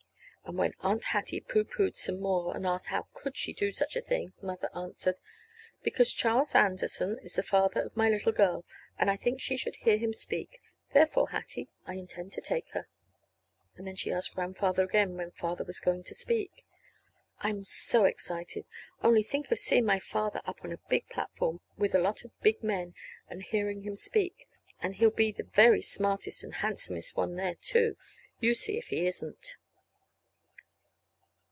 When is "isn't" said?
29.05-29.55